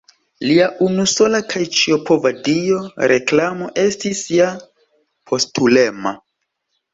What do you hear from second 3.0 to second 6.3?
Reklamo, estis ja postulema.